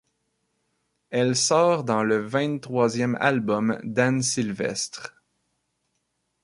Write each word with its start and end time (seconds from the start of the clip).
Elle 1.11 1.35
sort 1.35 1.83
dans 1.83 2.01
le 2.01 2.17
vingt-troisième 2.17 3.15
album 3.19 3.79
d'Anne 3.83 4.23
Sylvestre. 4.23 5.15